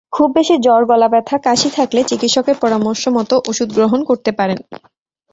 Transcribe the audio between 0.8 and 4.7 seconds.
গলাব্যথা, কাশি থাকলে চিকিৎসকের পরামর্শমতো ওষুধ গ্রহণ করতে পারেন।